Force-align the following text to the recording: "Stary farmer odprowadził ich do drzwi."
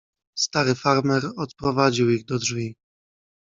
"Stary 0.37 0.73
farmer 0.75 1.21
odprowadził 1.37 2.09
ich 2.09 2.25
do 2.25 2.39
drzwi." 2.39 2.75